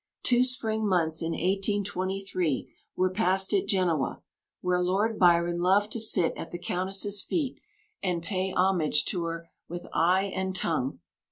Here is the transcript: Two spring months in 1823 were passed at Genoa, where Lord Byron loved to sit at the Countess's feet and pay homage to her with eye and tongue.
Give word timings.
Two 0.23 0.43
spring 0.43 0.87
months 0.87 1.21
in 1.21 1.33
1823 1.33 2.73
were 2.95 3.11
passed 3.11 3.53
at 3.53 3.67
Genoa, 3.67 4.23
where 4.61 4.81
Lord 4.81 5.19
Byron 5.19 5.59
loved 5.59 5.91
to 5.91 5.99
sit 5.99 6.33
at 6.35 6.49
the 6.49 6.57
Countess's 6.57 7.21
feet 7.21 7.59
and 8.01 8.23
pay 8.23 8.49
homage 8.51 9.05
to 9.05 9.25
her 9.25 9.47
with 9.67 9.85
eye 9.93 10.31
and 10.35 10.55
tongue. 10.55 11.01